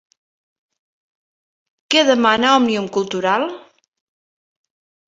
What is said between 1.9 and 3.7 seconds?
Què demana Òmnium Cultural?